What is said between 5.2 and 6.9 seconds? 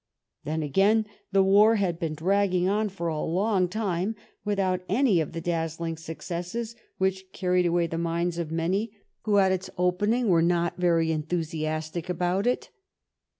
of the dazzling successes